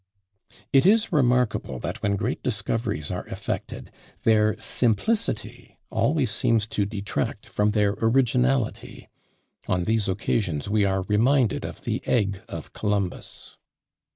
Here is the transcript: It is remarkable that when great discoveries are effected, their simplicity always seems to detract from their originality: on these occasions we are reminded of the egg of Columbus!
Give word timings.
It 0.73 0.83
is 0.87 1.11
remarkable 1.13 1.77
that 1.77 2.01
when 2.01 2.15
great 2.15 2.41
discoveries 2.41 3.11
are 3.11 3.27
effected, 3.27 3.91
their 4.23 4.59
simplicity 4.59 5.77
always 5.91 6.31
seems 6.31 6.65
to 6.69 6.87
detract 6.87 7.45
from 7.45 7.69
their 7.69 7.93
originality: 8.01 9.09
on 9.67 9.83
these 9.83 10.09
occasions 10.09 10.67
we 10.67 10.85
are 10.85 11.03
reminded 11.03 11.63
of 11.65 11.81
the 11.81 12.01
egg 12.07 12.41
of 12.49 12.73
Columbus! 12.73 13.57